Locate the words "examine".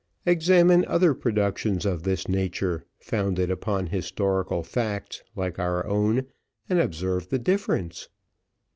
0.25-0.83